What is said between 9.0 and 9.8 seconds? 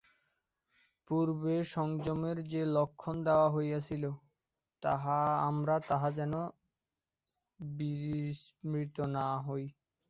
না হই।